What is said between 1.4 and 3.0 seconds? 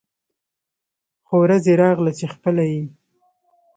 ورځ يې راغله چې خپله یې